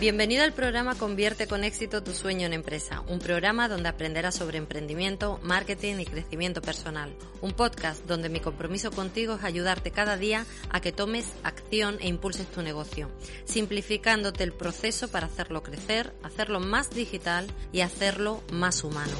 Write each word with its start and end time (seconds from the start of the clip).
Bienvenido 0.00 0.44
al 0.44 0.54
programa 0.54 0.94
Convierte 0.94 1.46
con 1.46 1.62
éxito 1.62 2.02
tu 2.02 2.14
sueño 2.14 2.46
en 2.46 2.54
empresa, 2.54 3.02
un 3.06 3.18
programa 3.18 3.68
donde 3.68 3.90
aprenderás 3.90 4.34
sobre 4.34 4.56
emprendimiento, 4.56 5.38
marketing 5.42 5.96
y 5.98 6.06
crecimiento 6.06 6.62
personal, 6.62 7.14
un 7.42 7.52
podcast 7.52 8.06
donde 8.06 8.30
mi 8.30 8.40
compromiso 8.40 8.92
contigo 8.92 9.34
es 9.34 9.44
ayudarte 9.44 9.90
cada 9.90 10.16
día 10.16 10.46
a 10.70 10.80
que 10.80 10.92
tomes 10.92 11.26
acción 11.42 11.98
e 12.00 12.08
impulses 12.08 12.46
tu 12.46 12.62
negocio, 12.62 13.10
simplificándote 13.44 14.42
el 14.42 14.54
proceso 14.54 15.10
para 15.10 15.26
hacerlo 15.26 15.62
crecer, 15.62 16.14
hacerlo 16.22 16.60
más 16.60 16.88
digital 16.88 17.46
y 17.70 17.82
hacerlo 17.82 18.42
más 18.50 18.82
humano. 18.84 19.12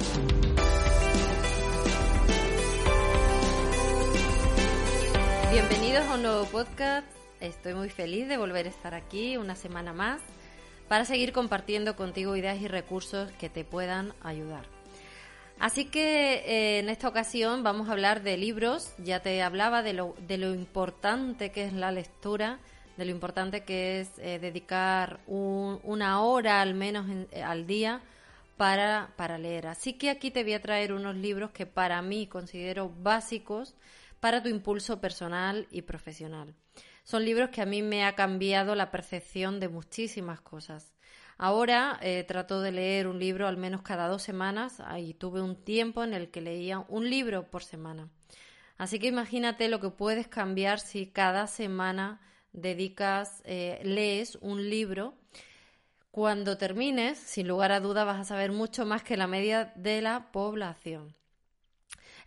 Bienvenidos 5.52 6.06
a 6.06 6.14
un 6.14 6.22
nuevo 6.22 6.46
podcast. 6.46 7.06
Estoy 7.38 7.74
muy 7.74 7.90
feliz 7.90 8.28
de 8.28 8.38
volver 8.38 8.64
a 8.64 8.70
estar 8.70 8.94
aquí 8.94 9.36
una 9.36 9.56
semana 9.56 9.92
más 9.92 10.22
para 10.90 11.04
seguir 11.04 11.32
compartiendo 11.32 11.94
contigo 11.94 12.34
ideas 12.34 12.60
y 12.60 12.66
recursos 12.66 13.30
que 13.38 13.48
te 13.48 13.64
puedan 13.64 14.12
ayudar. 14.22 14.64
Así 15.60 15.84
que 15.84 16.42
eh, 16.44 16.80
en 16.80 16.88
esta 16.88 17.06
ocasión 17.06 17.62
vamos 17.62 17.88
a 17.88 17.92
hablar 17.92 18.24
de 18.24 18.36
libros. 18.36 18.92
Ya 18.98 19.20
te 19.20 19.40
hablaba 19.40 19.84
de 19.84 19.92
lo, 19.92 20.16
importante 20.52 21.52
que 21.52 21.62
es 21.62 21.72
la 21.72 21.92
lectura, 21.92 22.58
de 22.96 23.04
lo 23.04 23.12
importante 23.12 23.62
que 23.62 24.00
es 24.00 24.18
eh, 24.18 24.40
dedicar 24.40 25.20
una 25.28 26.22
hora 26.22 26.60
al 26.60 26.74
menos 26.74 27.06
eh, 27.30 27.40
al 27.40 27.68
día 27.68 28.00
para, 28.56 29.12
para 29.14 29.38
leer. 29.38 29.68
Así 29.68 29.92
que 29.92 30.10
aquí 30.10 30.32
te 30.32 30.42
voy 30.42 30.54
a 30.54 30.60
traer 30.60 30.92
unos 30.92 31.14
libros 31.14 31.52
que 31.52 31.66
para 31.66 32.02
mí 32.02 32.26
considero 32.26 32.92
básicos 33.00 33.76
para 34.18 34.42
tu 34.42 34.48
impulso 34.48 35.00
personal 35.00 35.68
y 35.70 35.82
profesional. 35.82 36.52
Son 37.04 37.24
libros 37.24 37.50
que 37.50 37.62
a 37.62 37.66
mí 37.66 37.82
me 37.82 38.04
ha 38.04 38.14
cambiado 38.14 38.74
la 38.74 38.90
percepción 38.90 39.60
de 39.60 39.68
muchísimas 39.68 40.40
cosas. 40.40 40.92
Ahora 41.38 41.98
eh, 42.02 42.24
trato 42.24 42.60
de 42.60 42.70
leer 42.70 43.06
un 43.06 43.18
libro 43.18 43.48
al 43.48 43.56
menos 43.56 43.82
cada 43.82 44.08
dos 44.08 44.22
semanas 44.22 44.82
y 44.98 45.14
tuve 45.14 45.40
un 45.40 45.56
tiempo 45.56 46.04
en 46.04 46.12
el 46.12 46.30
que 46.30 46.42
leía 46.42 46.84
un 46.88 47.08
libro 47.08 47.50
por 47.50 47.64
semana. 47.64 48.10
Así 48.76 48.98
que 48.98 49.08
imagínate 49.08 49.68
lo 49.68 49.80
que 49.80 49.90
puedes 49.90 50.28
cambiar 50.28 50.80
si 50.80 51.06
cada 51.06 51.46
semana 51.46 52.20
dedicas, 52.52 53.42
eh, 53.44 53.80
lees 53.84 54.36
un 54.40 54.68
libro. 54.68 55.14
Cuando 56.10 56.58
termines, 56.58 57.18
sin 57.18 57.46
lugar 57.46 57.72
a 57.72 57.80
duda, 57.80 58.04
vas 58.04 58.20
a 58.20 58.24
saber 58.24 58.52
mucho 58.52 58.84
más 58.84 59.02
que 59.02 59.16
la 59.16 59.26
media 59.26 59.72
de 59.76 60.02
la 60.02 60.32
población. 60.32 61.14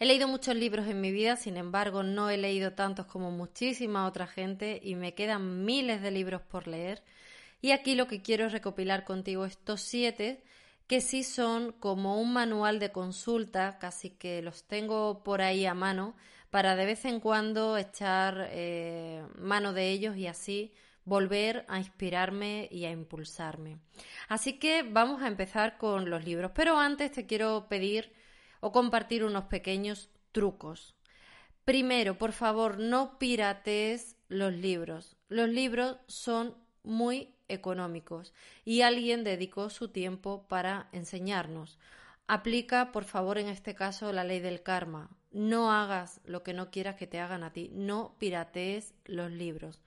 He 0.03 0.05
leído 0.05 0.27
muchos 0.27 0.53
libros 0.57 0.87
en 0.87 0.99
mi 0.99 1.13
vida, 1.13 1.37
sin 1.37 1.55
embargo, 1.55 2.03
no 2.03 2.29
he 2.29 2.35
leído 2.35 2.73
tantos 2.73 3.05
como 3.05 3.31
muchísima 3.31 4.05
otra 4.05 4.27
gente 4.27 4.81
y 4.83 4.95
me 4.95 5.13
quedan 5.13 5.63
miles 5.63 6.01
de 6.01 6.11
libros 6.11 6.41
por 6.41 6.67
leer. 6.67 7.01
Y 7.61 7.71
aquí 7.71 7.95
lo 7.95 8.05
que 8.05 8.21
quiero 8.21 8.45
es 8.47 8.51
recopilar 8.51 9.05
contigo 9.05 9.45
estos 9.45 9.79
siete 9.79 10.43
que 10.87 10.99
sí 10.99 11.23
son 11.23 11.71
como 11.71 12.19
un 12.19 12.33
manual 12.33 12.79
de 12.79 12.91
consulta, 12.91 13.79
casi 13.79 14.09
que 14.09 14.41
los 14.41 14.65
tengo 14.65 15.23
por 15.23 15.41
ahí 15.41 15.65
a 15.65 15.73
mano, 15.73 16.17
para 16.49 16.75
de 16.75 16.85
vez 16.85 17.05
en 17.05 17.21
cuando 17.21 17.77
echar 17.77 18.49
eh, 18.51 19.25
mano 19.37 19.71
de 19.71 19.89
ellos 19.89 20.17
y 20.17 20.27
así 20.27 20.73
volver 21.05 21.63
a 21.69 21.77
inspirarme 21.79 22.67
y 22.69 22.83
a 22.83 22.91
impulsarme. 22.91 23.77
Así 24.27 24.59
que 24.59 24.83
vamos 24.83 25.21
a 25.21 25.27
empezar 25.27 25.77
con 25.77 26.09
los 26.09 26.25
libros, 26.25 26.51
pero 26.53 26.77
antes 26.77 27.13
te 27.13 27.25
quiero 27.25 27.67
pedir 27.69 28.11
o 28.63 28.71
compartir 28.71 29.25
unos 29.25 29.43
pequeños 29.45 30.09
trucos. 30.31 30.95
Primero, 31.65 32.17
por 32.17 32.31
favor, 32.31 32.79
no 32.79 33.19
piratees 33.19 34.15
los 34.29 34.53
libros. 34.53 35.17
Los 35.27 35.49
libros 35.49 35.97
son 36.07 36.55
muy 36.81 37.35
económicos 37.49 38.33
y 38.63 38.81
alguien 38.81 39.25
dedicó 39.25 39.69
su 39.69 39.89
tiempo 39.89 40.47
para 40.47 40.87
enseñarnos. 40.93 41.77
Aplica, 42.27 42.93
por 42.93 43.03
favor, 43.03 43.37
en 43.37 43.49
este 43.49 43.75
caso 43.75 44.13
la 44.13 44.23
ley 44.23 44.39
del 44.39 44.63
karma. 44.63 45.09
No 45.31 45.73
hagas 45.73 46.21
lo 46.23 46.41
que 46.41 46.53
no 46.53 46.71
quieras 46.71 46.95
que 46.95 47.05
te 47.05 47.19
hagan 47.19 47.43
a 47.43 47.51
ti. 47.51 47.69
No 47.73 48.15
piratees 48.17 48.93
los 49.03 49.29
libros. 49.29 49.81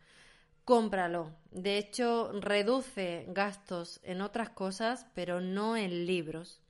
Cómpralo. 0.66 1.32
De 1.50 1.78
hecho, 1.78 2.31
reduce 2.42 3.25
gastos 3.28 4.00
en 4.03 4.20
otras 4.20 4.50
cosas, 4.50 5.06
pero 5.15 5.41
no 5.41 5.78
en 5.78 6.04
libros. 6.04 6.60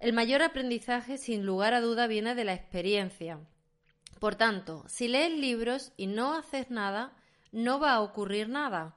El 0.00 0.12
mayor 0.12 0.42
aprendizaje, 0.42 1.18
sin 1.18 1.44
lugar 1.44 1.74
a 1.74 1.80
duda, 1.80 2.06
viene 2.06 2.36
de 2.36 2.44
la 2.44 2.54
experiencia. 2.54 3.40
Por 4.20 4.36
tanto, 4.36 4.84
si 4.88 5.08
lees 5.08 5.32
libros 5.32 5.92
y 5.96 6.06
no 6.06 6.34
haces 6.34 6.70
nada, 6.70 7.16
no 7.50 7.80
va 7.80 7.94
a 7.94 8.00
ocurrir 8.00 8.48
nada. 8.48 8.96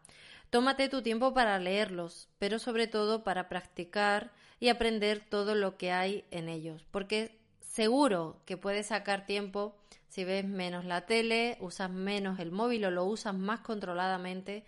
Tómate 0.51 0.89
tu 0.89 1.01
tiempo 1.01 1.33
para 1.33 1.57
leerlos, 1.57 2.29
pero 2.37 2.59
sobre 2.59 2.85
todo 2.85 3.23
para 3.23 3.49
practicar 3.49 4.31
y 4.59 4.69
aprender 4.69 5.21
todo 5.27 5.55
lo 5.55 5.77
que 5.77 5.91
hay 5.91 6.25
en 6.29 6.49
ellos, 6.49 6.85
porque 6.91 7.39
seguro 7.61 8.41
que 8.45 8.57
puedes 8.57 8.87
sacar 8.87 9.25
tiempo 9.25 9.75
si 10.07 10.23
ves 10.23 10.45
menos 10.45 10.85
la 10.85 11.05
tele, 11.05 11.57
usas 11.61 11.89
menos 11.89 12.37
el 12.39 12.51
móvil 12.51 12.85
o 12.85 12.91
lo 12.91 13.05
usas 13.05 13.33
más 13.33 13.61
controladamente 13.61 14.65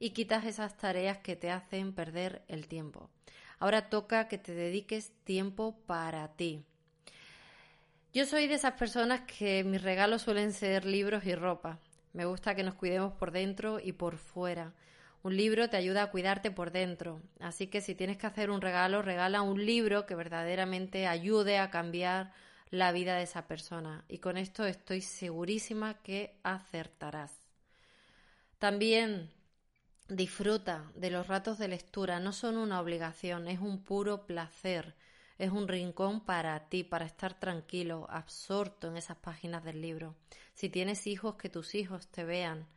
y 0.00 0.10
quitas 0.10 0.46
esas 0.46 0.76
tareas 0.78 1.18
que 1.18 1.36
te 1.36 1.50
hacen 1.50 1.92
perder 1.92 2.42
el 2.48 2.66
tiempo. 2.66 3.10
Ahora 3.58 3.88
toca 3.88 4.28
que 4.28 4.38
te 4.38 4.54
dediques 4.54 5.12
tiempo 5.24 5.78
para 5.86 6.28
ti. 6.36 6.64
Yo 8.12 8.24
soy 8.24 8.46
de 8.46 8.54
esas 8.54 8.74
personas 8.74 9.22
que 9.22 9.62
mis 9.64 9.82
regalos 9.82 10.22
suelen 10.22 10.52
ser 10.52 10.84
libros 10.84 11.24
y 11.26 11.34
ropa. 11.34 11.78
Me 12.12 12.24
gusta 12.24 12.54
que 12.54 12.62
nos 12.62 12.74
cuidemos 12.74 13.12
por 13.12 13.30
dentro 13.30 13.78
y 13.78 13.92
por 13.92 14.16
fuera. 14.16 14.72
Un 15.22 15.36
libro 15.36 15.68
te 15.68 15.76
ayuda 15.76 16.04
a 16.04 16.10
cuidarte 16.10 16.50
por 16.50 16.70
dentro. 16.70 17.20
Así 17.40 17.66
que 17.66 17.80
si 17.80 17.94
tienes 17.94 18.16
que 18.16 18.26
hacer 18.26 18.50
un 18.50 18.60
regalo, 18.60 19.02
regala 19.02 19.42
un 19.42 19.66
libro 19.66 20.06
que 20.06 20.14
verdaderamente 20.14 21.06
ayude 21.06 21.58
a 21.58 21.68
cambiar 21.70 22.32
la 22.70 22.92
vida 22.92 23.16
de 23.16 23.24
esa 23.24 23.46
persona. 23.46 24.04
Y 24.08 24.18
con 24.18 24.36
esto 24.36 24.64
estoy 24.64 25.00
segurísima 25.00 25.94
que 26.02 26.38
acertarás. 26.42 27.32
También 28.58 29.30
Disfruta 30.08 30.84
de 30.94 31.10
los 31.10 31.26
ratos 31.26 31.58
de 31.58 31.66
lectura, 31.66 32.20
no 32.20 32.32
son 32.32 32.58
una 32.58 32.80
obligación, 32.80 33.48
es 33.48 33.58
un 33.58 33.82
puro 33.82 34.24
placer, 34.24 34.94
es 35.36 35.50
un 35.50 35.66
rincón 35.66 36.24
para 36.24 36.68
ti, 36.68 36.84
para 36.84 37.04
estar 37.04 37.40
tranquilo, 37.40 38.06
absorto 38.08 38.86
en 38.86 38.96
esas 38.96 39.16
páginas 39.16 39.64
del 39.64 39.80
libro. 39.80 40.14
Si 40.54 40.68
tienes 40.68 41.08
hijos, 41.08 41.34
que 41.34 41.48
tus 41.48 41.74
hijos 41.74 42.06
te 42.06 42.24
vean 42.24 42.68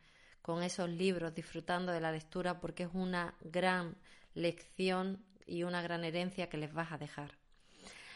con 0.42 0.64
esos 0.64 0.88
libros, 0.88 1.32
disfrutando 1.32 1.92
de 1.92 2.00
la 2.00 2.10
lectura, 2.10 2.58
porque 2.58 2.82
es 2.82 2.90
una 2.92 3.34
gran 3.42 3.96
lección 4.34 5.24
y 5.46 5.62
una 5.62 5.82
gran 5.82 6.02
herencia 6.02 6.48
que 6.48 6.58
les 6.58 6.72
vas 6.72 6.90
a 6.90 6.98
dejar. 6.98 7.38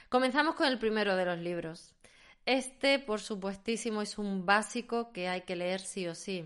Comenzamos 0.09 0.57
con 0.57 0.67
el 0.67 0.79
primero 0.81 1.15
de 1.15 1.25
los 1.25 1.39
libros. 1.39 1.95
Este, 2.47 2.99
por 2.99 3.21
supuestísimo, 3.21 4.03
es 4.03 4.19
un 4.19 4.45
básico 4.45 5.13
que 5.13 5.29
hay 5.29 5.43
que 5.43 5.55
leer 5.55 5.81
sí 5.81 6.09
o 6.09 6.17
sí. 6.17 6.45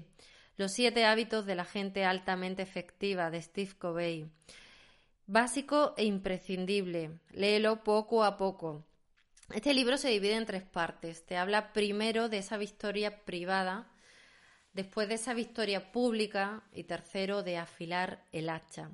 Los 0.58 0.72
siete 0.72 1.04
hábitos 1.04 1.46
de 1.46 1.54
la 1.54 1.64
gente 1.64 2.04
altamente 2.04 2.62
efectiva 2.62 3.30
de 3.30 3.40
Steve 3.40 3.74
Covey. 3.78 4.28
Básico 5.24 5.94
e 5.96 6.04
imprescindible. 6.04 7.20
Léelo 7.30 7.84
poco 7.84 8.24
a 8.24 8.36
poco. 8.36 8.84
Este 9.54 9.72
libro 9.72 9.96
se 9.98 10.08
divide 10.08 10.34
en 10.34 10.46
tres 10.46 10.64
partes. 10.64 11.24
Te 11.24 11.36
habla 11.36 11.72
primero 11.72 12.28
de 12.28 12.38
esa 12.38 12.56
victoria 12.56 13.24
privada, 13.24 13.86
después 14.72 15.06
de 15.06 15.14
esa 15.14 15.32
victoria 15.32 15.92
pública 15.92 16.64
y 16.72 16.82
tercero 16.82 17.44
de 17.44 17.56
afilar 17.56 18.24
el 18.32 18.50
hacha. 18.50 18.90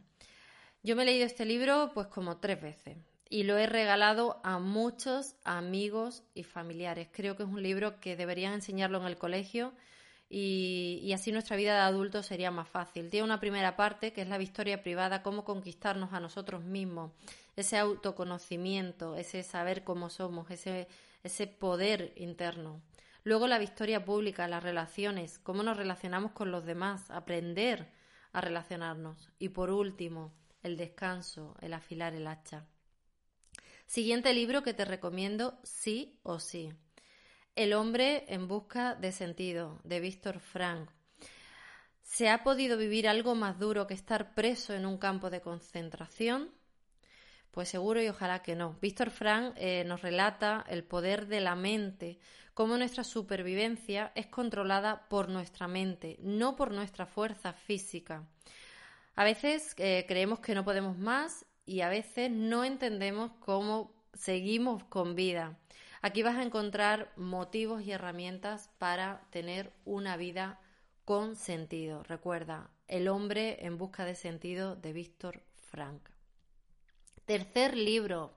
Yo 0.83 0.97
me 0.97 1.05
he 1.05 1.06
leído 1.06 1.25
este 1.25 1.47
libro 1.47 1.93
pues 1.94 2.09
como 2.09 2.41
tres 2.41 2.61
veces 2.61 2.99
y 3.31 3.44
lo 3.44 3.56
he 3.56 3.67
regalado 3.67 4.38
a 4.44 4.59
muchos 4.59 5.37
amigos 5.44 6.25
y 6.35 6.43
familiares. 6.43 7.09
Creo 7.11 7.38
que 7.38 7.44
es 7.44 7.49
un 7.49 7.62
libro 7.62 8.00
que 8.00 8.17
deberían 8.17 8.53
enseñarlo 8.53 9.00
en 9.00 9.06
el 9.06 9.17
colegio 9.17 9.73
y, 10.37 11.13
así 11.13 11.31
nuestra 11.31 11.55
vida 11.55 11.75
de 11.75 11.83
adultos 11.83 12.27
sería 12.27 12.51
más 12.51 12.69
fácil. 12.69 13.09
Tiene 13.09 13.23
una 13.23 13.39
primera 13.39 13.77
parte 13.77 14.13
que 14.13 14.23
es 14.23 14.29
la 14.29 14.37
victoria 14.37 14.83
privada, 14.83 15.23
cómo 15.23 15.45
conquistarnos 15.45 16.13
a 16.13 16.19
nosotros 16.19 16.65
mismos, 16.65 17.13
ese 17.55 17.79
autoconocimiento, 17.79 19.15
ese 19.15 19.45
saber 19.45 19.85
cómo 19.85 20.11
somos, 20.11 20.51
ese, 20.51 20.89
ese 21.23 21.47
poder 21.47 22.15
interno. 22.17 22.83
Luego 23.23 23.47
la 23.47 23.59
victoria 23.61 24.05
pública, 24.05 24.49
las 24.49 24.65
relaciones, 24.65 25.39
cómo 25.39 25.63
nos 25.63 25.77
relacionamos 25.77 26.33
con 26.33 26.51
los 26.51 26.65
demás, 26.65 27.13
aprender 27.13 27.93
a 28.33 28.41
relacionarnos. 28.41 29.31
Y 29.39 29.51
por 29.51 29.71
último, 29.71 30.33
el 30.65 30.77
descanso, 30.77 31.55
el 31.61 31.75
afilar 31.75 32.13
el 32.13 32.27
hacha. 32.27 32.67
Siguiente 33.87 34.35
libro 34.35 34.65
que 34.65 34.75
te 34.75 34.85
recomiendo 34.85 35.61
sí 35.63 36.19
o 36.25 36.41
sí. 36.41 36.73
El 37.56 37.73
hombre 37.73 38.25
en 38.27 38.49
busca 38.49 38.97
de 38.97 39.12
sentido, 39.12 39.79
de 39.85 40.01
Víctor 40.01 40.41
Frank. 40.41 40.91
¿Se 42.03 42.29
ha 42.29 42.43
podido 42.43 42.77
vivir 42.77 43.06
algo 43.06 43.37
más 43.37 43.61
duro 43.61 43.87
que 43.87 43.95
estar 43.95 44.35
preso 44.35 44.75
en 44.75 44.85
un 44.85 44.99
campo 44.99 45.31
de 45.31 45.41
concentración? 45.41 46.51
Pues 47.53 47.69
seguro 47.69 48.03
y 48.03 48.09
ojalá 48.09 48.43
que 48.43 48.56
no. 48.56 48.77
Víctor 48.83 49.11
Frank 49.11 49.55
eh, 49.56 49.85
nos 49.87 50.03
relata 50.03 50.65
el 50.69 50.83
poder 50.83 51.29
de 51.29 51.41
la 51.41 51.55
mente, 51.55 52.19
cómo 52.55 52.77
nuestra 52.77 53.05
supervivencia 53.05 54.11
es 54.17 54.27
controlada 54.27 55.09
por 55.09 55.29
nuestra 55.29 55.69
mente, 55.69 56.17
no 56.23 56.57
por 56.57 56.73
nuestra 56.73 57.07
fuerza 57.07 57.53
física. 57.53 58.27
A 59.15 59.23
veces 59.23 59.77
eh, 59.79 60.05
creemos 60.09 60.41
que 60.41 60.57
no 60.57 60.65
podemos 60.65 60.99
más 60.99 61.47
y 61.67 61.83
a 61.83 61.89
veces 61.89 62.33
no 62.33 62.65
entendemos 62.65 63.31
cómo 63.39 63.95
seguimos 64.12 64.83
con 64.83 65.15
vida. 65.15 65.57
Aquí 66.05 66.23
vas 66.23 66.37
a 66.37 66.43
encontrar 66.43 67.11
motivos 67.17 67.83
y 67.83 67.93
herramientas 67.93 68.69
para 68.77 69.23
tener 69.31 69.73
una 69.87 70.19
vida 70.19 70.61
con 71.06 71.35
sentido. 71.35 72.03
Recuerda, 72.03 72.69
El 72.89 73.09
hombre 73.09 73.65
en 73.65 73.79
busca 73.79 74.05
de 74.05 74.15
sentido 74.15 74.77
de 74.77 74.93
Víctor 74.93 75.41
Frank. 75.71 76.03
Tercer 77.25 77.75
libro, 77.75 78.37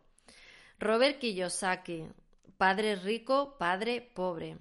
Robert 0.80 1.19
Kiyosaki, 1.19 2.08
Padre 2.56 2.96
rico, 2.96 3.58
Padre 3.60 4.00
pobre. 4.16 4.58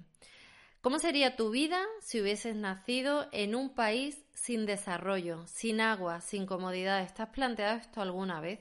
¿Cómo 0.81 0.99
sería 0.99 1.37
tu 1.37 1.49
vida 1.49 1.81
si 2.01 2.19
hubieses 2.19 2.57
nacido 2.57 3.29
en 3.31 3.55
un 3.55 3.73
país 3.73 4.21
sin 4.33 4.65
desarrollo, 4.65 5.47
sin 5.47 5.79
agua, 5.79 6.19
sin 6.19 6.45
comodidad? 6.45 7.01
¿Estás 7.03 7.29
planteado 7.29 7.77
esto 7.77 8.01
alguna 8.01 8.41
vez? 8.41 8.59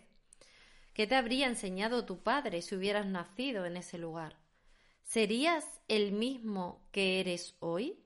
¿Qué 0.97 1.07
te 1.07 1.15
habría 1.15 1.47
enseñado 1.47 2.07
tu 2.07 2.23
padre 2.23 2.63
si 2.63 2.75
hubieras 2.75 3.05
nacido 3.05 3.67
en 3.67 3.77
ese 3.77 3.99
lugar? 3.99 4.39
¿Serías 5.03 5.83
el 5.89 6.13
mismo 6.13 6.89
que 6.91 7.21
eres 7.21 7.55
hoy? 7.61 8.03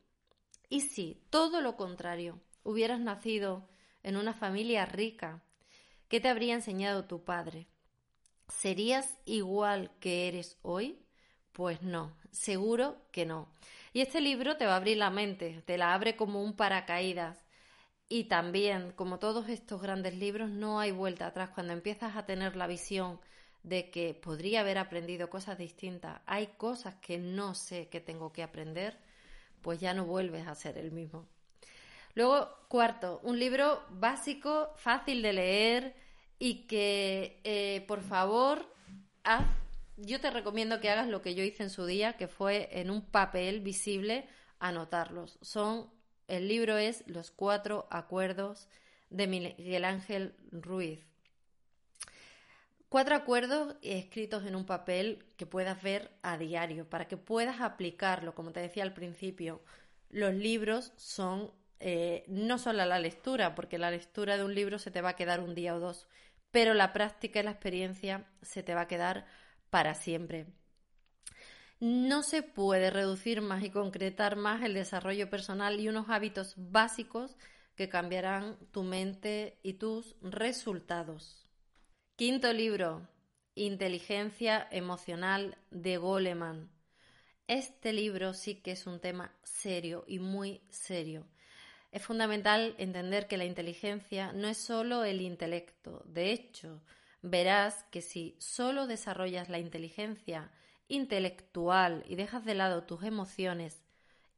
Y 0.69 0.81
si, 0.81 1.23
todo 1.31 1.61
lo 1.61 1.77
contrario, 1.77 2.41
hubieras 2.65 2.99
nacido 2.99 3.69
en 4.03 4.17
una 4.17 4.35
familia 4.35 4.87
rica, 4.87 5.41
¿qué 6.09 6.19
te 6.19 6.27
habría 6.27 6.55
enseñado 6.55 7.05
tu 7.05 7.23
padre? 7.23 7.69
¿Serías 8.49 9.21
igual 9.25 9.93
que 10.01 10.27
eres 10.27 10.59
hoy? 10.63 10.99
Pues 11.53 11.83
no, 11.83 12.17
seguro 12.33 13.07
que 13.13 13.25
no. 13.25 13.55
Y 13.93 14.01
este 14.01 14.21
libro 14.21 14.57
te 14.57 14.67
va 14.67 14.73
a 14.73 14.79
abrir 14.79 14.97
la 14.97 15.11
mente, 15.11 15.63
te 15.65 15.79
la 15.79 15.95
abre 15.95 16.17
como 16.17 16.43
un 16.43 16.57
paracaídas 16.57 17.39
y 18.13 18.25
también, 18.25 18.91
como 18.97 19.21
todos 19.21 19.49
estos 19.49 19.81
grandes 19.81 20.17
libros, 20.17 20.51
no 20.51 20.81
hay 20.81 20.91
vuelta 20.91 21.29
atrás. 21.29 21.51
Cuando 21.51 21.73
empiezas 21.73 22.17
a 22.17 22.27
tener 22.27 22.57
la 22.57 22.67
visión 22.67 23.21
de 23.63 23.89
que 23.93 24.15
podría 24.15 24.61
haber 24.61 24.79
aprendido 24.79 25.31
cosas 25.31 25.57
distintas, 25.57 26.21
hay 26.27 26.49
cosas 26.59 26.97
que 26.97 27.19
no 27.19 27.55
sé 27.55 27.89
que 27.89 28.01
tengo 28.01 28.33
que 28.33 28.43
aprender, 28.43 28.99
pues 29.63 29.79
ya 29.79 29.95
no 29.95 30.07
vuelves 30.07 30.49
a 30.49 30.57
ser 30.57 30.77
el 30.77 30.91
mismo. 30.91 31.29
Luego, 32.15 32.51
cuarto, 32.67 33.21
un 33.23 33.39
libro 33.39 33.85
básico, 33.91 34.73
fácil 34.75 35.23
de 35.23 35.33
leer 35.33 35.95
y 36.37 36.67
que, 36.67 37.41
eh, 37.45 37.85
por 37.87 38.03
favor, 38.03 38.67
haz, 39.23 39.47
yo 39.97 40.21
te 40.21 40.33
recomiendo 40.33 40.81
que 40.81 40.91
hagas 40.91 41.07
lo 41.07 41.23
que 41.23 41.37
yo 41.37 41.45
hice 41.45 41.63
en 41.63 41.71
su 41.71 41.87
día, 41.87 42.15
que 42.15 42.27
fue 42.27 42.69
en 42.73 42.91
un 42.91 43.03
papel 43.03 43.61
visible 43.61 44.27
anotarlos. 44.59 45.39
Son 45.43 46.00
el 46.31 46.49
libro 46.49 46.79
es 46.79 47.03
Los 47.07 47.31
Cuatro 47.31 47.87
Acuerdos 47.91 48.69
de 49.11 49.27
Miguel 49.27 49.85
Ángel 49.85 50.35
Ruiz. 50.53 51.01
Cuatro 52.89 53.15
acuerdos 53.15 53.77
escritos 53.83 54.47
en 54.47 54.57
un 54.57 54.65
papel 54.65 55.25
que 55.37 55.47
puedas 55.47 55.83
ver 55.83 56.11
a 56.23 56.39
diario 56.39 56.89
para 56.89 57.09
que 57.09 57.17
puedas 57.17 57.61
aplicarlo. 57.61 58.35
Como 58.35 58.53
te 58.53 58.61
decía 58.61 58.85
al 58.85 58.95
principio, 58.95 59.61
los 60.09 60.33
libros 60.35 60.93
son 60.97 61.53
eh, 61.81 62.25
no 62.29 62.59
solo 62.59 62.85
la 62.85 62.99
lectura, 62.99 63.55
porque 63.55 63.79
la 63.79 63.91
lectura 63.91 64.37
de 64.37 64.45
un 64.45 64.55
libro 64.55 64.79
se 64.79 64.91
te 64.91 65.03
va 65.03 65.11
a 65.11 65.17
quedar 65.17 65.41
un 65.41 65.55
día 65.55 65.75
o 65.75 65.81
dos, 65.81 66.07
pero 66.51 66.75
la 66.75 66.93
práctica 66.93 67.41
y 67.41 67.43
la 67.43 67.53
experiencia 67.53 68.27
se 68.43 68.63
te 68.63 68.75
va 68.75 68.83
a 68.83 68.89
quedar 68.89 69.27
para 69.71 69.95
siempre. 69.95 70.47
No 71.81 72.23
se 72.23 72.43
puede 72.43 72.91
reducir 72.91 73.41
más 73.41 73.65
y 73.65 73.71
concretar 73.71 74.37
más 74.37 74.63
el 74.63 74.75
desarrollo 74.75 75.31
personal 75.31 75.81
y 75.81 75.89
unos 75.89 76.11
hábitos 76.11 76.53
básicos 76.59 77.39
que 77.75 77.89
cambiarán 77.89 78.59
tu 78.71 78.83
mente 78.83 79.59
y 79.63 79.75
tus 79.75 80.15
resultados. 80.21 81.49
Quinto 82.17 82.53
libro, 82.53 83.09
Inteligencia 83.55 84.69
Emocional 84.71 85.57
de 85.71 85.97
Goleman. 85.97 86.71
Este 87.47 87.95
libro 87.95 88.35
sí 88.35 88.57
que 88.57 88.73
es 88.73 88.87
un 88.87 89.01
tema 89.01 89.35
serio 89.43 90.05
y 90.07 90.19
muy 90.19 90.61
serio. 90.69 91.27
Es 91.93 92.03
fundamental 92.03 92.75
entender 92.77 93.27
que 93.27 93.39
la 93.39 93.47
inteligencia 93.47 94.33
no 94.35 94.49
es 94.49 94.59
solo 94.59 95.03
el 95.05 95.23
intelecto. 95.23 96.03
De 96.05 96.31
hecho, 96.31 96.83
verás 97.23 97.85
que 97.85 98.03
si 98.03 98.37
solo 98.39 98.87
desarrollas 98.87 99.49
la 99.49 99.59
inteligencia 99.59 100.53
intelectual 100.91 102.05
y 102.07 102.17
dejas 102.17 102.45
de 102.45 102.55
lado 102.55 102.83
tus 102.83 103.05
emociones 103.05 103.83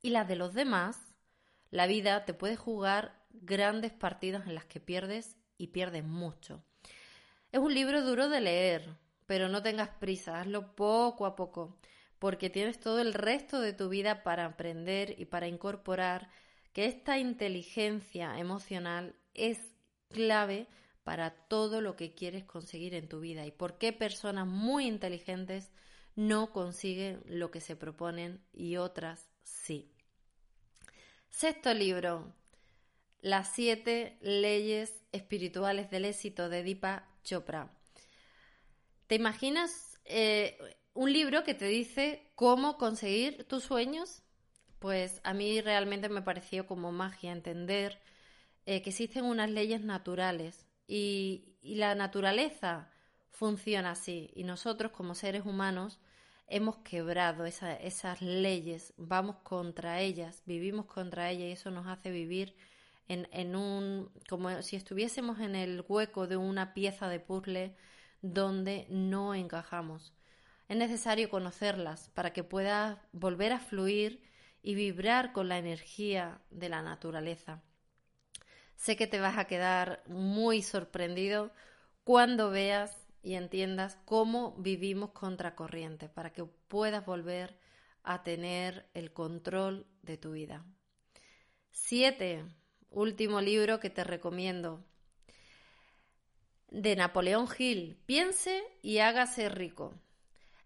y 0.03 0.11
las 0.11 0.29
de 0.29 0.37
los 0.37 0.55
demás, 0.55 0.99
la 1.71 1.87
vida 1.87 2.25
te 2.25 2.35
puede 2.35 2.57
jugar 2.57 3.25
grandes 3.31 3.93
partidas 3.93 4.47
en 4.47 4.55
las 4.55 4.67
que 4.67 4.79
pierdes 4.79 5.37
y 5.57 5.69
pierdes 5.69 6.05
mucho. 6.05 6.63
Es 7.51 7.61
un 7.61 7.75
libro 7.75 8.03
duro 8.03 8.29
de 8.29 8.41
leer, 8.41 8.97
pero 9.27 9.49
no 9.49 9.63
tengas 9.63 9.89
prisa, 9.89 10.41
hazlo 10.41 10.77
poco 10.77 11.27
a 11.27 11.35
poco, 11.35 11.79
porque 12.19 12.51
tienes 12.51 12.79
todo 12.79 13.01
el 13.01 13.15
resto 13.15 13.61
de 13.61 13.73
tu 13.73 13.89
vida 13.89 14.23
para 14.23 14.45
aprender 14.45 15.15
y 15.19 15.25
para 15.25 15.49
incorporar 15.49 16.29
que 16.73 16.87
esta 16.87 17.19
inteligencia 17.19 18.39
emocional 18.39 19.15
es 19.35 19.59
clave 20.11 20.67
para 21.05 21.31
todo 21.31 21.81
lo 21.81 21.97
que 21.97 22.15
quieres 22.15 22.45
conseguir 22.45 22.95
en 22.95 23.09
tu 23.09 23.21
vida 23.21 23.45
y 23.47 23.51
por 23.51 23.79
qué 23.79 23.93
personas 23.93 24.47
muy 24.47 24.87
inteligentes 24.87 25.73
no 26.15 26.53
consiguen 26.53 27.23
lo 27.27 27.51
que 27.51 27.61
se 27.61 27.77
proponen 27.77 28.45
y 28.53 28.77
otras 28.77 29.31
sí. 29.43 29.93
Sexto 31.31 31.73
libro, 31.73 32.35
Las 33.21 33.53
siete 33.55 34.19
leyes 34.21 35.03
espirituales 35.13 35.91
del 35.91 36.05
éxito 36.05 36.49
de 36.49 36.63
Deepa 36.63 37.09
Chopra. 37.23 37.71
¿Te 39.07 39.15
imaginas 39.15 40.01
eh, 40.05 40.59
un 40.93 41.13
libro 41.13 41.45
que 41.45 41.55
te 41.55 41.67
dice 41.67 42.31
cómo 42.35 42.77
conseguir 42.77 43.45
tus 43.45 43.65
sueños? 43.65 44.23
Pues 44.79 45.21
a 45.25 45.33
mí 45.33 45.61
realmente 45.61 46.09
me 46.09 46.23
pareció 46.23 46.67
como 46.67 46.93
magia 46.93 47.33
entender 47.33 48.01
eh, 48.67 48.83
que 48.83 48.91
existen 48.91 49.25
unas 49.25 49.51
leyes 49.51 49.83
naturales 49.83 50.67
y 50.87 51.57
la 51.63 51.95
naturaleza 51.95 52.92
funciona 53.33 53.93
así 53.93 54.31
y 54.35 54.45
nosotros 54.45 54.93
como 54.93 55.15
seres 55.15 55.45
humanos 55.45 55.99
hemos 56.47 56.77
quebrado 56.79 57.47
esas 57.47 58.21
leyes, 58.23 58.93
vamos 58.97 59.37
contra 59.43 60.01
ellas, 60.01 60.43
vivimos 60.47 60.87
contra 60.87 61.31
ellas 61.31 61.49
y 61.49 61.53
eso 61.53 61.71
nos 61.71 61.87
hace 61.87 62.11
vivir 62.11 62.55
en, 63.09 63.27
en, 63.33 63.57
un 63.57 64.13
como 64.29 64.63
si 64.63 64.77
estuviésemos 64.77 65.41
en 65.41 65.57
el 65.57 65.85
hueco 65.89 66.27
de 66.27 66.37
una 66.37 66.75
pieza 66.75 67.09
de 67.09 67.21
puzzle 67.21 67.75
donde 68.21 68.87
no 68.91 69.35
encajamos. 69.35 70.13
Es 70.69 70.77
necesario 70.77 71.31
conocerlas 71.31 72.11
para 72.11 72.33
que 72.33 72.45
puedas 72.45 72.99
volver 73.13 73.53
a 73.53 73.59
fluir 73.59 74.23
y 74.63 74.75
vibrar 74.75 75.33
con 75.33 75.49
la 75.49 75.59
energía 75.59 76.41
de 76.51 76.69
la 76.69 76.83
naturaleza. 76.83 77.63
Sé 78.77 78.97
que 78.97 79.07
te 79.07 79.21
vas 79.21 79.39
a 79.39 79.47
quedar 79.47 80.03
muy 80.07 80.63
sorprendido 80.63 81.51
cuando 82.05 82.51
veas 82.51 83.02
y 83.23 83.35
entiendas 83.35 83.97
cómo 84.05 84.55
vivimos 84.59 85.11
contracorriente 85.11 86.09
para 86.09 86.33
que 86.33 86.45
puedas 86.45 87.07
volver 87.07 87.57
a 88.03 88.23
tener 88.23 88.89
el 88.95 89.13
control 89.13 89.87
de 90.03 90.17
tu 90.17 90.33
vida. 90.33 90.65
Siete, 91.71 92.45
último 92.91 93.41
libro 93.41 93.81
que 93.81 93.91
te 93.91 94.05
recomiendo. 94.05 94.85
De 96.69 96.97
Napoleón 96.97 97.49
Hill. 97.57 97.99
Piense 98.07 98.63
y 98.83 98.99
hágase 98.99 99.49
rico. 99.49 99.95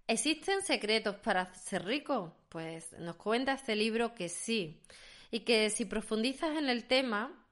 ¿Existen 0.07 0.63
secretos 0.63 1.17
para 1.17 1.53
ser 1.55 1.85
rico? 1.85 2.37
Pues 2.49 2.93
nos 2.99 3.17
cuenta 3.17 3.55
este 3.55 3.75
libro 3.75 4.15
que 4.15 4.29
sí. 4.29 4.81
Y 5.31 5.41
que 5.41 5.69
si 5.71 5.85
profundizas 5.85 6.57
en 6.57 6.69
el 6.69 6.85
tema, 6.85 7.46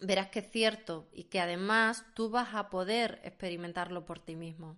verás 0.00 0.28
que 0.28 0.40
es 0.40 0.50
cierto 0.50 1.08
y 1.12 1.24
que 1.24 1.40
además 1.40 2.04
tú 2.14 2.30
vas 2.30 2.54
a 2.54 2.70
poder 2.70 3.20
experimentarlo 3.24 4.04
por 4.04 4.18
ti 4.18 4.36
mismo. 4.36 4.76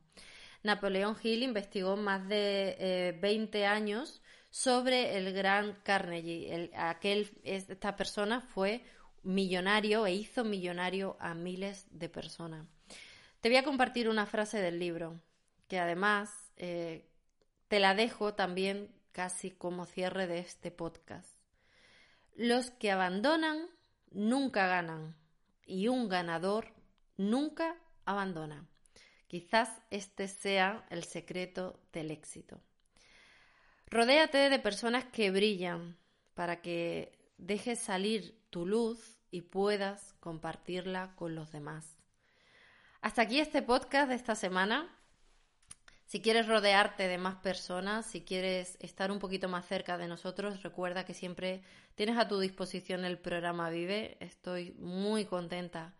Napoleón 0.63 1.17
Hill 1.23 1.43
investigó 1.43 1.97
más 1.97 2.29
de 2.29 3.17
20 3.21 3.59
eh, 3.59 3.67
años 3.67 4.23
sobre 4.51 5.17
el 5.17 5.33
gran 5.33 5.79
Carnegie. 5.83 6.71
aquel, 6.77 7.31
esta 7.45 7.97
persona 7.97 8.41
fue 8.41 8.83
millonario 9.23 10.07
e 10.07 10.15
hizo 10.15 10.45
millonario 10.45 11.17
a 11.21 11.35
miles 11.35 11.87
de 11.91 12.09
personas. 12.09 12.67
Te 13.41 13.49
voy 13.49 13.59
a 13.59 13.65
compartir 13.65 14.09
una 14.09 14.27
frase 14.27 14.61
del 14.61 14.79
libro, 14.79 15.21
que 15.69 15.79
además 15.79 16.53
eh, 16.57 17.09
te 17.69 17.79
la 17.79 17.95
dejo 17.95 18.35
también 18.35 18.91
casi 19.13 19.51
como 19.51 19.87
cierre 19.87 20.27
de 20.27 20.41
este 20.41 20.71
podcast. 20.71 21.39
Los 22.35 22.71
que 22.71 22.91
abandonan 22.91 23.69
nunca 24.13 24.67
ganan 24.67 25.17
y 25.67 25.89
un 25.89 26.09
ganador 26.09 26.73
nunca 27.17 27.77
abandona. 28.05 28.67
Quizás 29.27 29.71
este 29.91 30.29
sea 30.29 30.87
el 30.91 31.05
secreto 31.05 31.81
del 31.93 32.11
éxito. 32.11 32.61
Rodéate 33.87 34.51
de 34.51 34.59
personas 34.59 35.05
que 35.05 35.31
brillan 35.31 35.97
para 36.35 36.61
que 36.61 37.19
dejes 37.37 37.79
salir 37.79 38.39
tu 38.51 38.67
luz 38.67 39.19
y 39.31 39.43
puedas 39.43 40.15
compartirla 40.21 41.15
con 41.17 41.35
los 41.35 41.53
demás. 41.53 41.99
Hasta 43.01 43.23
aquí 43.23 43.41
este 43.41 43.63
podcast 43.63 44.09
de 44.09 44.15
esta 44.15 44.35
semana. 44.35 44.98
Si 46.09 46.23
quieres 46.23 46.49
rodearte 46.49 47.07
de 47.07 47.19
más 47.19 47.35
personas, 47.35 48.07
si 48.07 48.23
quieres 48.23 48.79
estar 48.81 49.13
un 49.13 49.19
poquito 49.19 49.47
más 49.51 49.67
cerca 49.67 49.99
de 49.99 50.09
nosotros, 50.09 50.63
recuerda 50.63 51.05
que 51.05 51.13
siempre 51.13 51.61
tienes 51.97 52.17
a 52.17 52.27
tu 52.27 52.41
disposición 52.41 53.05
el 53.05 53.19
programa 53.19 53.69
Vive. 53.69 54.17
Estoy 54.21 54.73
muy 54.79 55.27
contenta 55.27 55.95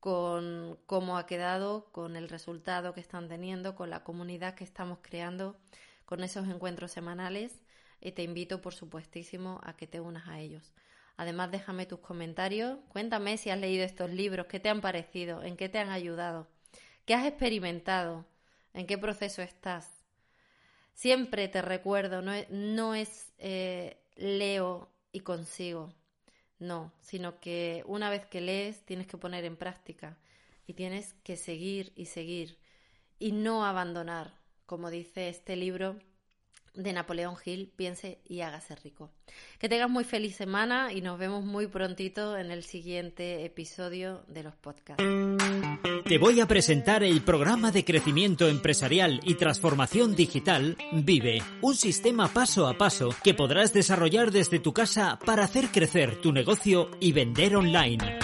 con 0.00 0.78
cómo 0.86 1.18
ha 1.18 1.26
quedado, 1.26 1.92
con 1.92 2.16
el 2.16 2.30
resultado 2.30 2.94
que 2.94 3.00
están 3.00 3.28
teniendo, 3.28 3.76
con 3.76 3.90
la 3.90 4.02
comunidad 4.02 4.54
que 4.54 4.64
estamos 4.64 5.00
creando, 5.02 5.58
con 6.06 6.24
esos 6.24 6.48
encuentros 6.48 6.92
semanales 6.92 7.60
y 8.00 8.12
te 8.12 8.22
invito, 8.22 8.62
por 8.62 8.72
supuestísimo, 8.72 9.60
a 9.62 9.76
que 9.76 9.86
te 9.86 10.00
unas 10.00 10.26
a 10.26 10.40
ellos. 10.40 10.72
Además, 11.18 11.50
déjame 11.50 11.84
tus 11.84 11.98
comentarios, 11.98 12.78
cuéntame 12.88 13.36
si 13.36 13.50
has 13.50 13.58
leído 13.58 13.84
estos 13.84 14.08
libros, 14.08 14.46
qué 14.46 14.58
te 14.58 14.70
han 14.70 14.80
parecido, 14.80 15.42
en 15.42 15.58
qué 15.58 15.68
te 15.68 15.80
han 15.80 15.90
ayudado, 15.90 16.48
qué 17.04 17.12
has 17.12 17.26
experimentado, 17.26 18.24
en 18.74 18.86
qué 18.86 18.98
proceso 18.98 19.40
estás. 19.40 19.88
Siempre 20.92 21.48
te 21.48 21.62
recuerdo, 21.62 22.22
no 22.22 22.94
es, 22.94 23.32
eh, 23.38 23.96
leo 24.16 24.88
y 25.10 25.20
consigo, 25.20 25.92
no, 26.58 26.92
sino 27.00 27.40
que 27.40 27.82
una 27.86 28.10
vez 28.10 28.26
que 28.26 28.40
lees 28.40 28.84
tienes 28.84 29.06
que 29.06 29.16
poner 29.16 29.44
en 29.44 29.56
práctica 29.56 30.16
y 30.66 30.74
tienes 30.74 31.14
que 31.24 31.36
seguir 31.36 31.92
y 31.96 32.06
seguir 32.06 32.58
y 33.18 33.32
no 33.32 33.64
abandonar, 33.64 34.34
como 34.66 34.90
dice 34.90 35.28
este 35.28 35.56
libro 35.56 35.98
de 36.74 36.92
Napoleón 36.92 37.36
Hill, 37.44 37.72
piense 37.74 38.18
y 38.24 38.40
hágase 38.40 38.74
rico. 38.76 39.10
Que 39.58 39.68
tengas 39.68 39.90
muy 39.90 40.04
feliz 40.04 40.36
semana 40.36 40.92
y 40.92 41.00
nos 41.00 41.18
vemos 41.18 41.44
muy 41.44 41.66
prontito 41.66 42.36
en 42.36 42.50
el 42.50 42.64
siguiente 42.64 43.44
episodio 43.44 44.24
de 44.28 44.42
los 44.42 44.54
podcasts. 44.56 45.02
Te 46.06 46.18
voy 46.18 46.38
a 46.40 46.46
presentar 46.46 47.02
el 47.02 47.22
programa 47.22 47.72
de 47.72 47.82
crecimiento 47.82 48.46
empresarial 48.46 49.20
y 49.24 49.36
transformación 49.36 50.14
digital 50.14 50.76
Vive, 50.92 51.42
un 51.62 51.74
sistema 51.74 52.28
paso 52.28 52.66
a 52.66 52.76
paso 52.76 53.08
que 53.24 53.32
podrás 53.32 53.72
desarrollar 53.72 54.30
desde 54.30 54.58
tu 54.58 54.74
casa 54.74 55.18
para 55.24 55.44
hacer 55.44 55.68
crecer 55.68 56.20
tu 56.20 56.30
negocio 56.30 56.90
y 57.00 57.12
vender 57.12 57.56
online. 57.56 58.23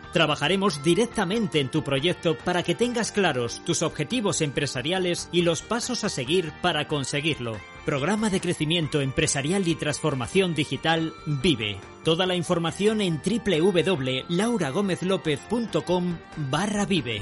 Trabajaremos 0.13 0.83
directamente 0.83 1.59
en 1.59 1.69
tu 1.69 1.83
proyecto 1.83 2.37
para 2.37 2.61
que 2.63 2.75
tengas 2.75 3.11
claros 3.11 3.61
tus 3.65 3.81
objetivos 3.81 4.41
empresariales 4.41 5.27
y 5.31 5.41
los 5.43 5.61
pasos 5.61 6.03
a 6.03 6.09
seguir 6.09 6.51
para 6.61 6.87
conseguirlo. 6.87 7.57
Programa 7.85 8.29
de 8.29 8.41
crecimiento 8.41 8.99
empresarial 9.01 9.67
y 9.67 9.73
transformación 9.75 10.53
digital 10.53 11.13
Vive. 11.25 11.79
Toda 12.03 12.25
la 12.25 12.35
información 12.35 12.99
en 13.01 13.21
www.lauragomezlopez.com 13.23 16.17
barra 16.49 16.85
Vive. 16.85 17.21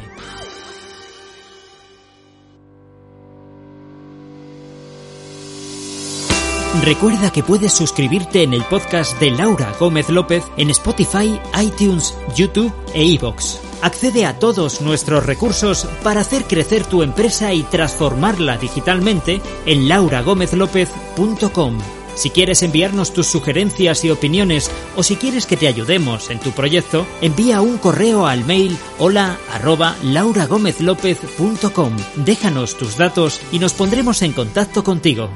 Recuerda 6.83 7.31
que 7.31 7.41
puedes 7.43 7.73
suscribirte 7.73 8.43
en 8.43 8.53
el 8.53 8.63
podcast 8.63 9.19
de 9.19 9.31
Laura 9.31 9.73
Gómez 9.79 10.07
López 10.07 10.43
en 10.55 10.69
Spotify, 10.69 11.39
iTunes, 11.59 12.15
YouTube 12.35 12.71
e 12.93 13.03
iVoox. 13.03 13.57
Accede 13.81 14.25
a 14.25 14.37
todos 14.37 14.79
nuestros 14.81 15.25
recursos 15.25 15.87
para 16.03 16.21
hacer 16.21 16.43
crecer 16.43 16.85
tu 16.85 17.01
empresa 17.01 17.53
y 17.53 17.63
transformarla 17.63 18.57
digitalmente 18.57 19.41
en 19.65 19.89
lauragomezlopez.com. 19.89 21.79
Si 22.15 22.29
quieres 22.29 22.61
enviarnos 22.61 23.13
tus 23.13 23.25
sugerencias 23.27 24.05
y 24.05 24.11
opiniones 24.11 24.69
o 24.95 25.01
si 25.03 25.15
quieres 25.15 25.47
que 25.47 25.57
te 25.57 25.67
ayudemos 25.67 26.29
en 26.29 26.39
tu 26.39 26.51
proyecto, 26.51 27.05
envía 27.21 27.61
un 27.61 27.77
correo 27.77 28.27
al 28.27 28.45
mail 28.45 28.77
hola 28.99 29.39
arroba 29.53 29.95
lauragomezlopez.com. 30.03 31.97
Déjanos 32.17 32.77
tus 32.77 32.95
datos 32.95 33.41
y 33.51 33.57
nos 33.59 33.73
pondremos 33.73 34.21
en 34.21 34.33
contacto 34.33 34.83
contigo. 34.83 35.29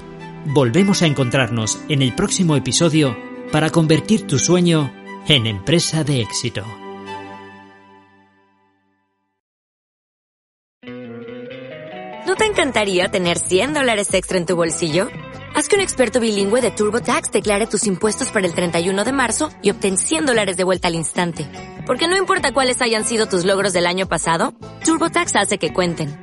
Volvemos 0.45 1.01
a 1.01 1.05
encontrarnos 1.05 1.79
en 1.87 2.01
el 2.01 2.13
próximo 2.13 2.57
episodio 2.57 3.17
para 3.51 3.69
convertir 3.69 4.27
tu 4.27 4.37
sueño 4.37 4.93
en 5.27 5.47
empresa 5.47 6.03
de 6.03 6.19
éxito. 6.19 6.65
¿No 12.27 12.35
te 12.35 12.45
encantaría 12.45 13.07
tener 13.09 13.39
100 13.39 13.73
dólares 13.73 14.13
extra 14.13 14.37
en 14.37 14.45
tu 14.45 14.57
bolsillo? 14.57 15.07
Haz 15.55 15.69
que 15.69 15.75
un 15.75 15.81
experto 15.81 16.19
bilingüe 16.19 16.61
de 16.61 16.71
TurboTax 16.71 17.31
declare 17.31 17.67
tus 17.67 17.87
impuestos 17.87 18.29
para 18.29 18.45
el 18.45 18.53
31 18.53 19.05
de 19.05 19.13
marzo 19.13 19.49
y 19.61 19.69
obtén 19.69 19.97
100 19.97 20.25
dólares 20.25 20.57
de 20.57 20.65
vuelta 20.65 20.89
al 20.89 20.95
instante. 20.95 21.47
Porque 21.85 22.09
no 22.09 22.17
importa 22.17 22.53
cuáles 22.53 22.81
hayan 22.81 23.05
sido 23.05 23.27
tus 23.27 23.45
logros 23.45 23.71
del 23.71 23.85
año 23.85 24.09
pasado, 24.09 24.53
TurboTax 24.83 25.37
hace 25.37 25.57
que 25.57 25.71
cuenten 25.71 26.22